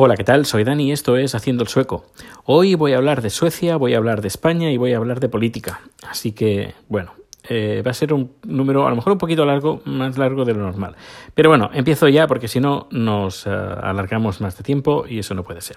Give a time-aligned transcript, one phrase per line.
[0.00, 0.46] Hola, ¿qué tal?
[0.46, 2.04] Soy Dani y esto es Haciendo el Sueco.
[2.44, 5.18] Hoy voy a hablar de Suecia, voy a hablar de España y voy a hablar
[5.18, 5.80] de política.
[6.08, 7.14] Así que, bueno,
[7.48, 10.54] eh, va a ser un número a lo mejor un poquito largo, más largo de
[10.54, 10.94] lo normal.
[11.34, 13.50] Pero bueno, empiezo ya porque si no nos uh,
[13.82, 15.76] alargamos más de tiempo y eso no puede ser.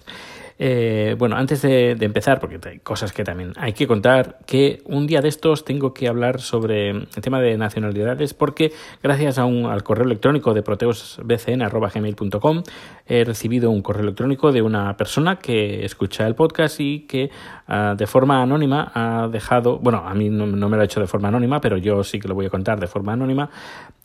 [0.63, 5.07] Eh, bueno, antes de, empezar, porque hay cosas que también hay que contar, que un
[5.07, 9.65] día de estos tengo que hablar sobre el tema de nacionalidades, porque gracias a un,
[9.65, 12.63] al correo electrónico de proteusbcn.gmail.com
[13.07, 17.31] he recibido un correo electrónico de una persona que escucha el podcast y que
[17.67, 21.07] uh, de forma anónima ha dejado, bueno, a mí no, me lo ha hecho de
[21.07, 23.49] forma anónima, pero yo sí que lo voy a contar de forma anónima.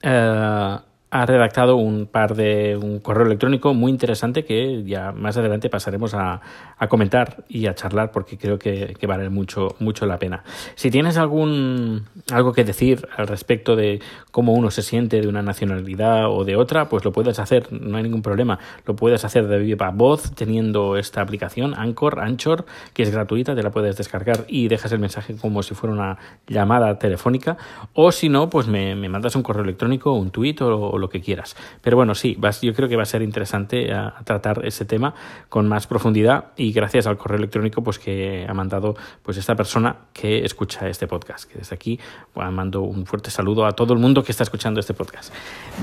[0.05, 5.71] Uh, ha redactado un par de un correo electrónico muy interesante que ya más adelante
[5.71, 6.41] pasaremos a,
[6.79, 10.43] a comentar y a charlar porque creo que, vale mucho, mucho la pena.
[10.75, 14.01] Si tienes algún algo que decir al respecto de
[14.33, 17.97] cómo uno se siente de una nacionalidad o de otra, pues lo puedes hacer, no
[17.97, 18.59] hay ningún problema.
[18.85, 23.63] Lo puedes hacer de viva voz teniendo esta aplicación Anchor, Anchor, que es gratuita, te
[23.63, 27.57] la puedes descargar y dejas el mensaje como si fuera una llamada telefónica.
[27.95, 31.21] O si no, pues me, me mandas un correo electrónico, un o, o lo que
[31.21, 31.57] quieras.
[31.83, 35.15] Pero bueno, sí, yo creo que va a ser interesante a tratar ese tema
[35.49, 39.97] con más profundidad y gracias al correo electrónico pues que ha mandado pues esta persona
[40.13, 41.53] que escucha este podcast.
[41.53, 41.99] Desde aquí
[42.35, 45.33] mando un fuerte saludo a todo el mundo que está escuchando este podcast.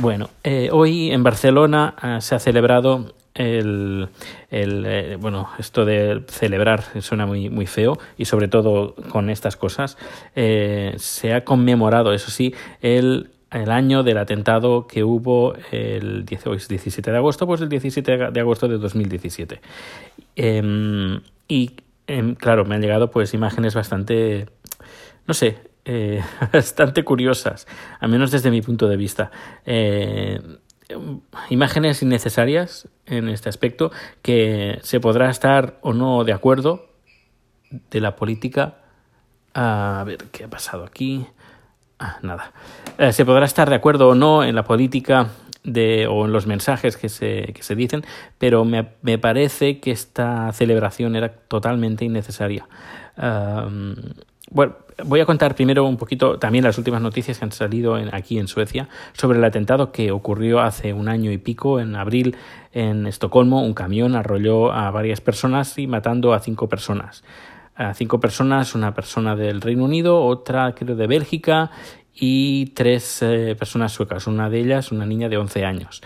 [0.01, 4.09] Bueno, eh, hoy en Barcelona eh, se ha celebrado el,
[4.51, 9.97] eh, bueno esto de celebrar suena muy muy feo y sobre todo con estas cosas
[10.35, 17.11] eh, se ha conmemorado eso sí el el año del atentado que hubo el 17
[17.11, 19.61] de agosto, pues el 17 de agosto de 2017.
[20.35, 21.75] Eh, y
[22.07, 24.47] eh, claro, me han llegado pues imágenes bastante,
[25.27, 26.21] no sé, eh,
[26.53, 27.67] bastante curiosas,
[27.99, 29.31] al menos desde mi punto de vista.
[29.65, 30.39] Eh,
[31.49, 36.89] imágenes innecesarias en este aspecto que se podrá estar o no de acuerdo
[37.89, 38.79] de la política.
[39.53, 41.25] A ver qué ha pasado aquí.
[42.05, 42.51] Ah, nada.
[42.97, 45.29] Eh, se podrá estar de acuerdo o no en la política
[45.63, 48.03] de, o en los mensajes que se, que se dicen,
[48.37, 52.67] pero me, me, parece que esta celebración era totalmente innecesaria.
[54.51, 54.75] Bueno,
[55.05, 58.49] voy a contar primero un poquito también las últimas noticias que han salido aquí en
[58.49, 62.35] Suecia sobre el atentado que ocurrió hace un año y pico, en abril,
[62.73, 63.63] en Estocolmo.
[63.63, 67.23] Un camión arrolló a varias personas y matando a cinco personas
[67.95, 71.71] cinco personas, una persona del Reino Unido, otra creo de Bélgica
[72.13, 76.01] y tres eh, personas suecas, una de ellas una niña de 11 años.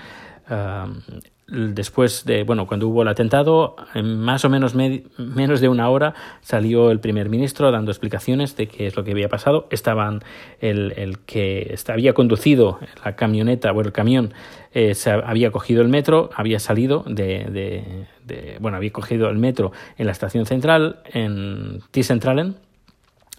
[1.48, 6.14] Después de, bueno, cuando hubo el atentado, en más o menos menos de una hora
[6.42, 9.68] salió el primer ministro dando explicaciones de qué es lo que había pasado.
[9.72, 10.22] Estaban
[10.60, 14.34] el, el que había conducido la camioneta, bueno, el camión,
[14.74, 19.38] eh, se había cogido el metro, había salido de, de, de, bueno, había cogido el
[19.38, 22.58] metro en la estación central, en T-Centralen,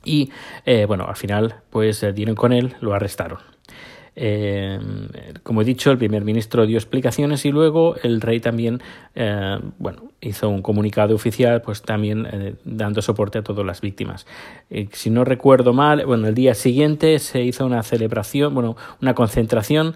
[0.04, 0.30] y,
[0.64, 3.40] eh, bueno, al final, pues dieron con él, lo arrestaron.
[4.20, 4.80] Eh,
[5.44, 8.82] como he dicho, el primer ministro dio explicaciones y luego el rey también,
[9.14, 14.26] eh, bueno, hizo un comunicado oficial, pues también eh, dando soporte a todas las víctimas.
[14.90, 19.94] Si no recuerdo mal, bueno, el día siguiente se hizo una celebración, bueno, una concentración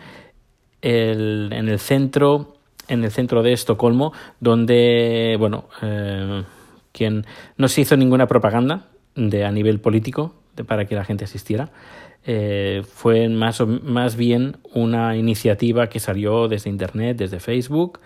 [0.82, 2.54] en el centro,
[2.86, 5.64] en el centro de Estocolmo, donde, bueno,
[6.92, 10.34] quien no se hizo ninguna propaganda de a nivel político
[10.66, 11.70] para que la gente asistiera
[12.24, 17.98] eh, fue más, o, más bien una iniciativa que salió desde Internet, desde Facebook.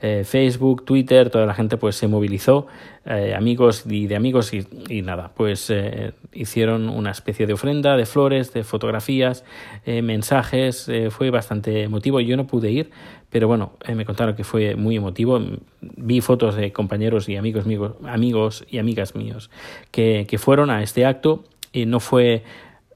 [0.00, 2.68] Eh, Facebook, Twitter, toda la gente pues se movilizó,
[3.04, 7.96] eh, amigos y de amigos y, y nada, pues eh, hicieron una especie de ofrenda
[7.96, 9.44] de flores, de fotografías,
[9.84, 12.20] mensajes, fue bastante emotivo.
[12.20, 12.90] Yo no pude ir,
[13.30, 15.40] pero bueno, me contaron que fue muy emotivo.
[15.80, 19.50] Vi fotos de compañeros y amigos, amigos, amigos y amigas míos
[19.90, 22.44] que, que fueron a este acto y no fue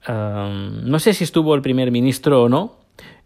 [0.09, 2.77] No sé si estuvo el primer ministro o no.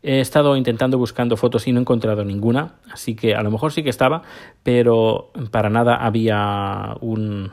[0.02, 3.72] He estado intentando buscando fotos y no he encontrado ninguna, así que a lo mejor
[3.72, 4.22] sí que estaba,
[4.62, 7.50] pero para nada había un,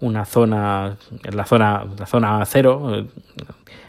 [0.00, 3.06] una zona, la zona, la zona cero,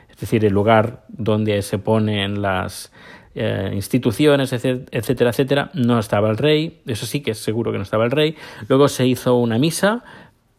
[0.09, 2.91] es decir, el lugar donde se ponen las
[3.33, 5.71] eh, instituciones, etcétera, etcétera.
[5.73, 8.35] No estaba el rey, eso sí que es seguro que no estaba el rey.
[8.67, 10.03] Luego se hizo una misa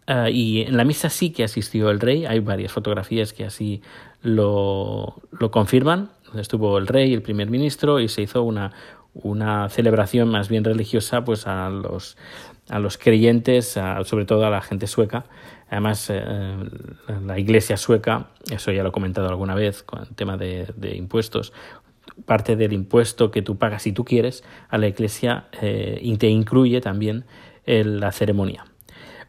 [0.09, 3.83] Uh, y en la misa sí que asistió el rey, hay varias fotografías que así
[4.27, 6.11] lo, lo confirman.
[6.35, 8.73] Estuvo el rey, el primer ministro, y se hizo una,
[9.15, 12.17] una celebración más bien religiosa pues a los,
[12.69, 15.25] a los creyentes, a, sobre todo a la gente sueca.
[15.71, 16.57] Además, eh,
[17.25, 21.53] la iglesia sueca, eso ya lo he comentado alguna vez con el tema de, impuestos,
[22.25, 26.29] parte del impuesto que tú pagas si tú quieres a la iglesia eh, y te
[26.29, 27.25] incluye también
[27.67, 28.65] la ceremonia.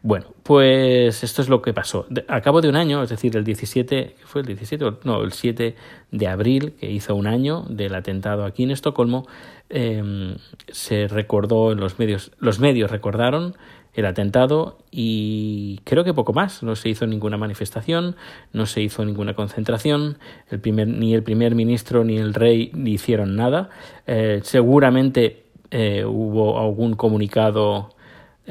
[0.08, 2.06] Bueno, pues esto es lo que pasó.
[2.28, 4.82] A cabo de un año, es decir, el 17, ¿fue el 17?
[5.04, 5.76] No, el 7
[6.12, 9.26] de abril, que hizo un año del atentado aquí en Estocolmo,
[9.68, 10.36] em,
[10.68, 13.56] se recordó en los medios, los medios recordaron
[13.92, 16.62] el atentado y creo que poco más.
[16.62, 18.16] No se hizo ninguna manifestación,
[18.54, 20.16] no se hizo ninguna concentración,
[20.48, 23.68] el primer, ni el primer ministro ni el rey hicieron nada.
[24.06, 27.90] Eh, seguramente eh, hubo algún comunicado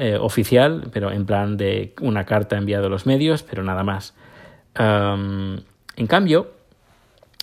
[0.00, 4.14] eh, oficial, pero en plan de una carta enviada a los medios, pero nada más.
[4.76, 6.52] en cambio,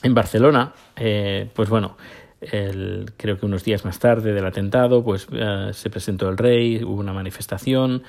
[0.02, 1.98] en Barcelona, eh, pues bueno,
[2.40, 6.82] el, creo que unos días más tarde del atentado, pues eh, se presentó el rey,
[6.82, 8.04] hubo una manifestación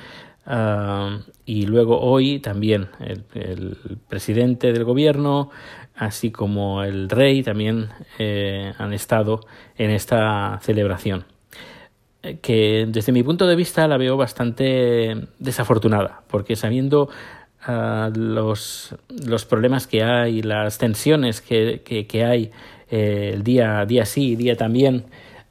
[1.44, 3.76] y luego hoy también el,
[4.08, 5.50] presidente del gobierno,
[5.96, 7.88] así como el rey, también
[8.78, 9.40] han estado
[9.76, 11.24] en esta celebración
[12.34, 17.08] que desde mi punto de vista la veo bastante desafortunada, porque sabiendo
[17.62, 22.50] ah, los, los, problemas que hay, las tensiones que, que, hay
[22.90, 25.04] eh, el día, día sí, día también,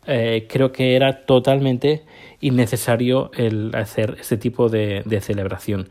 [0.08, 2.04] eh, creo que era totalmente
[2.42, 5.90] innecesario el hacer este tipo de, celebración.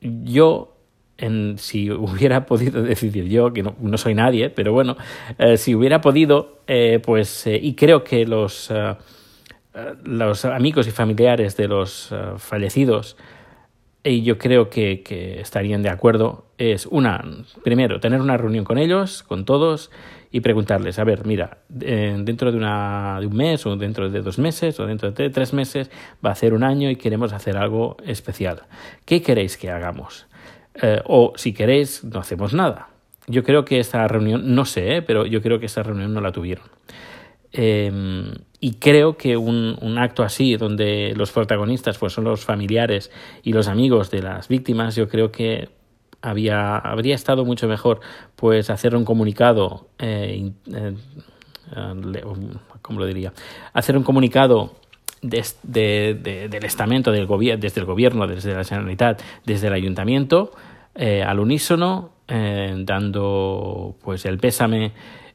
[0.00, 0.76] Yo
[1.18, 4.96] en, si hubiera podido decidir yo, que no, no soy nadie, pero bueno,
[5.38, 6.60] eh, si hubiera podido,
[7.02, 8.98] pues, y creo que los, ah,
[10.04, 13.16] los amigos y familiares de los eh, fallecidos,
[14.02, 17.22] y yo creo que, que, estarían de acuerdo, es una,
[17.62, 19.90] primero, tener una reunión con ellos, con todos,
[20.32, 24.22] y preguntarles, a ver, mira, eh, dentro de, una, de un mes, o dentro de
[24.22, 25.90] dos meses, o dentro de tres meses,
[26.24, 28.62] va a ser un año y queremos hacer algo especial.
[29.04, 30.26] ¿Qué queréis que hagamos?
[31.04, 32.88] o si queréis, no hacemos nada.
[33.26, 36.32] Yo creo que esta reunión, no sé, pero yo creo que esta reunión no la
[36.32, 36.64] tuvieron.
[37.52, 43.10] Em, y creo que un, un, acto así, donde los protagonistas pues, son los familiares
[43.42, 45.70] y los amigos de las víctimas, yo creo que
[46.20, 48.00] había, habría estado mucho mejor
[48.36, 50.94] pues hacer un comunicado, eh, eh,
[52.82, 53.32] ¿cómo lo diría?
[53.72, 54.76] Hacer un comunicado
[55.22, 57.26] de, de, del estamento del
[57.58, 60.52] desde el gobierno, desde la Generalitat, desde el ayuntamiento,
[60.94, 64.92] eh, al unísono, dando pues el pésame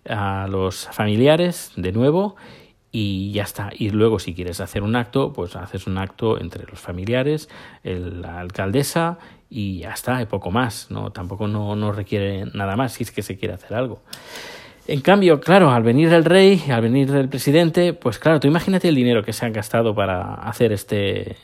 [0.08, 2.38] a los familiares de nuevo
[2.98, 3.72] y ya está.
[3.78, 7.50] Y luego si quieres hacer un acto, pues haces un acto entre los familiares,
[7.84, 9.18] la alcaldesa
[9.50, 10.90] y ya está, y poco más.
[10.90, 14.02] No, tampoco no, no requiere nada más si es que se quiere hacer algo.
[14.88, 18.88] En cambio, claro, al venir el rey, al venir el presidente, pues claro, tú imagínate
[18.88, 21.36] el dinero que se han gastado para hacer este,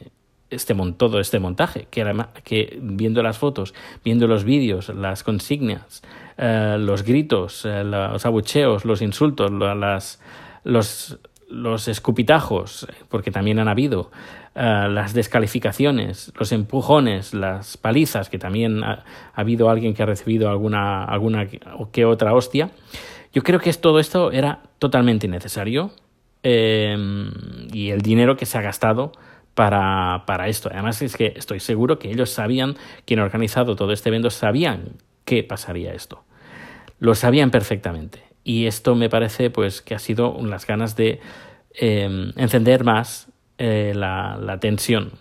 [0.50, 2.16] este todo este montaje, que,
[2.46, 3.74] que viendo las fotos,
[4.06, 6.02] viendo los vídeos, las consignas,
[6.38, 10.22] eh, los gritos, eh, los abucheos, los insultos, las,
[10.64, 11.20] los,
[11.52, 14.12] los escupitajos, porque también han habido,
[14.56, 19.04] eh, las descalificaciones, los empujones, las palizas, que también ha,
[19.34, 21.48] habido alguien que ha recibido alguna, alguna
[21.92, 22.72] que otra hostia.
[23.34, 25.92] Yo creo que todo esto era totalmente innecesario
[26.44, 29.12] y el dinero que se ha gastado
[29.54, 30.70] para, para esto.
[30.74, 32.76] Además es que estoy seguro que ellos sabían,
[33.06, 34.94] quien ha organizado todo este evento, sabían
[35.24, 36.24] que pasaría esto
[37.02, 38.31] lo sabían perfectamente.
[38.44, 41.20] Y esto me parece pues que ha sido las ganas de
[41.74, 43.28] em, encender más
[43.58, 45.12] eh, la, la, tensión.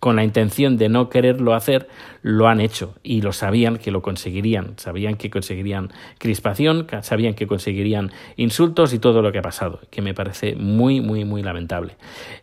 [0.00, 1.88] con la intención de no quererlo hacer,
[2.22, 4.78] lo han hecho y lo sabían que lo conseguirían.
[4.78, 10.00] Sabían que conseguirían crispación, sabían que conseguirían insultos y todo lo que ha pasado, que
[10.00, 11.96] me parece muy, muy, muy lamentable.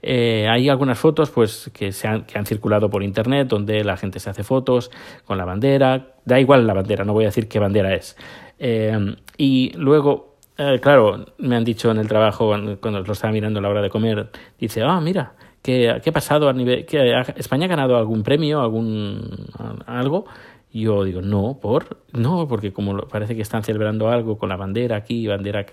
[0.04, 3.98] Eh, hay algunas fotos pues, que, se han, que han circulado por internet donde la
[3.98, 4.92] gente se hace fotos
[5.26, 8.16] con la bandera, da igual la bandera, no voy a decir qué bandera es.
[8.64, 13.58] Eh, y luego, eh, claro, me han dicho en el trabajo, cuando lo estaba mirando
[13.58, 17.66] a la hora de comer, dice, ah, mira, ¿qué, ha pasado a nivel, que España
[17.66, 19.48] ha ganado algún premio, algún
[19.88, 20.26] algo?
[20.72, 24.96] Yo digo, no, por, no, porque como parece que están celebrando algo con la bandera
[24.98, 25.66] aquí, bandera,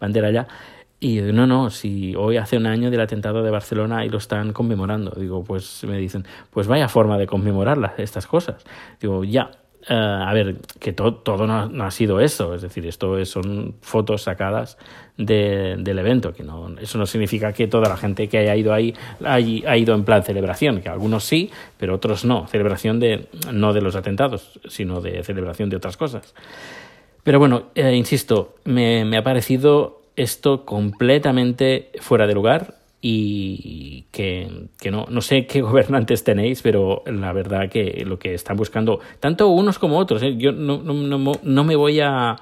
[0.00, 0.48] bandera allá.
[1.00, 4.52] Y no, no, si hoy hace un año del atentado de Barcelona y lo están
[4.54, 5.12] conmemorando.
[5.12, 8.64] Digo, pues me dicen, pues vaya forma de conmemorar estas cosas.
[9.00, 9.50] Digo, ya,
[9.90, 14.76] eh, a ver, que todo no, ha sido eso, es decir, esto son fotos sacadas
[15.16, 18.74] de, del evento, que no, eso no significa que toda la gente que haya ido
[18.74, 23.72] ahí ha ido en plan celebración, que algunos sí, pero otros no, celebración de, no
[23.72, 26.34] de los atentados, sino de celebración de otras cosas.
[27.22, 34.90] Pero bueno, eh, insisto, me ha parecido esto completamente fuera de lugar y que, que,
[34.90, 39.48] no, no sé qué gobernantes tenéis, pero la verdad que lo que están buscando, tanto
[39.48, 40.36] unos como otros, ¿eh?
[40.36, 42.36] yo no, no, no, me voy a,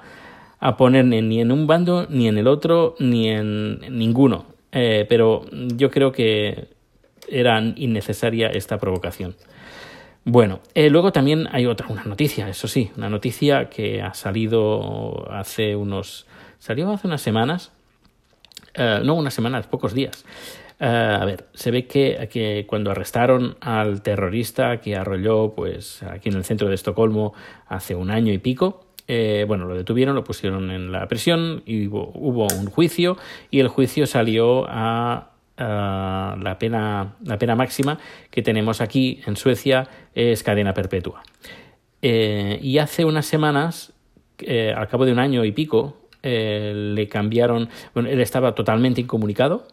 [0.59, 4.57] a poner ni en un bando, ni en el otro, ni en ninguno.
[4.71, 6.67] Eh, pero yo creo que
[7.29, 9.35] era innecesaria esta provocación.
[10.23, 15.31] Bueno, eh, luego también hay otra, una noticia, eso sí, una noticia que ha salido
[15.31, 16.27] hace unos,
[16.59, 17.71] salió hace unas semanas,
[18.77, 20.23] eh, no unas semanas, pocos días.
[20.79, 26.43] a ver, se ve que, cuando arrestaron al terrorista que arrolló, pues aquí en el
[26.43, 27.33] centro de Estocolmo
[27.67, 31.87] hace un año y pico, eh, bueno, lo detuvieron, lo pusieron en la prisión y
[31.87, 33.17] hubo, un juicio
[33.49, 39.87] y el juicio salió a, la, pena, la pena máxima que tenemos aquí en Suecia
[40.13, 41.23] es cadena perpetua.
[42.01, 43.93] Eh, y hace unas semanas,
[44.39, 49.67] eh, al cabo de un año y pico, le cambiaron, bueno, él estaba totalmente incomunicado,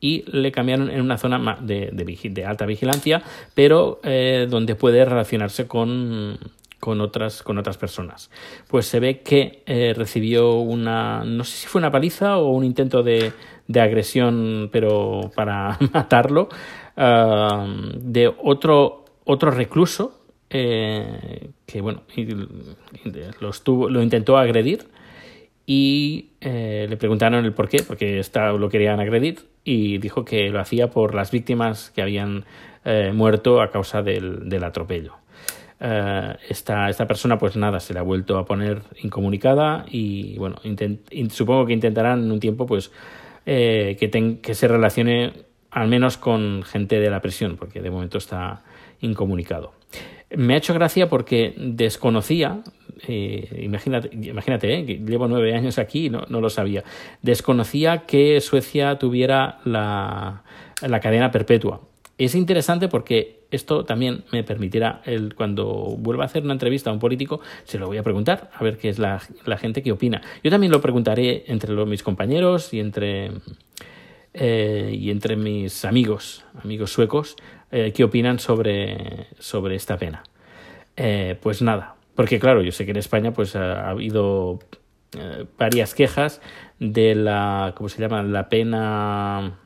[0.00, 3.22] y le cambiaron en una zona de, de alta vigilancia,
[3.54, 4.00] pero
[4.48, 6.38] donde puede relacionarse con,
[6.84, 8.30] con otras, con otras personas.
[8.68, 12.62] Pues se ve que eh, recibió una, no sé si fue una paliza o un
[12.62, 13.32] intento de,
[13.66, 16.50] de agresión, pero para matarlo,
[16.94, 20.20] de otro, otro recluso
[20.50, 22.02] eh, que, bueno,
[23.40, 24.86] lo, lo intentó agredir
[25.66, 28.20] y eh, le preguntaron el por qué, porque
[28.58, 32.44] lo querían agredir y dijo que lo hacía por las víctimas que habían
[33.14, 35.14] muerto a causa del, del atropello.
[35.80, 40.56] Eh, esta, esta persona pues nada, se le ha vuelto a poner incomunicada y bueno,
[41.30, 42.92] supongo que intentarán en un tiempo pues
[43.44, 45.32] eh, que, que se relacione
[45.70, 48.62] al menos con gente de la prisión, porque de momento está
[49.00, 49.72] incomunicado.
[50.36, 52.60] Me ha hecho gracia porque desconocía,
[53.06, 56.84] eh, imagínate, imagínate que llevo nueve años aquí y no, no, lo sabía,
[57.22, 60.42] desconocía que Suecia tuviera la,
[60.80, 61.80] la cadena perpetua.
[62.16, 66.92] Es interesante porque esto también me permitirá, el, cuando vuelva a hacer una entrevista a
[66.92, 69.20] un político, se lo voy a preguntar, a ver qué es la,
[69.58, 70.20] gente que opina.
[70.42, 73.30] Yo también lo preguntaré entre los, mis compañeros y entre,
[74.34, 77.36] eh, y entre mis amigos, amigos suecos,
[77.70, 80.22] eh, qué opinan sobre, sobre esta pena.
[80.96, 84.58] Eh, pues nada, porque claro, yo sé que en España pues ha, habido
[85.56, 86.40] varias quejas
[86.80, 88.22] de la, ¿cómo se llama?
[88.24, 89.58] La pena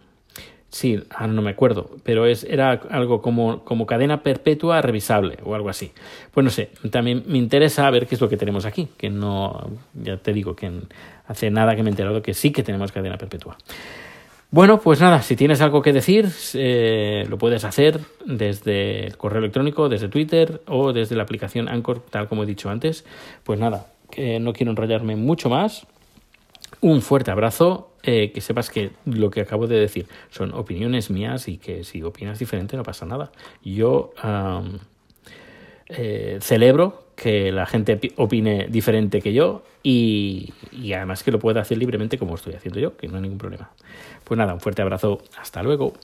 [0.71, 5.71] Sí, no me acuerdo, pero es, era algo como, como cadena perpetua revisable o algo
[5.71, 5.93] así.
[6.31, 9.71] Pues no sé, también me interesa ver qué es lo que tenemos aquí, que no,
[9.95, 10.71] ya te digo que
[11.27, 13.57] hace nada que me he enterado que sí que tenemos cadena perpetua.
[14.51, 19.41] Bueno, pues nada, si tienes algo que decir, eh, lo puedes hacer desde el correo
[19.41, 23.05] electrónico, desde Twitter o desde la aplicación Anchor, tal como he dicho antes.
[23.45, 25.87] Pues nada, que no quiero enrollarme mucho más.
[26.81, 31.47] Un fuerte abrazo, eh, que sepas que lo que acabo de decir son opiniones mías
[31.49, 33.31] y que si opinas diferente no pasa nada.
[33.63, 34.13] Yo
[35.89, 41.61] eh, celebro que la gente opine diferente que yo y, y además que lo pueda
[41.61, 43.71] hacer libremente como estoy haciendo yo, que no hay ningún problema.
[44.23, 45.95] Pues nada, un fuerte abrazo, hasta luego.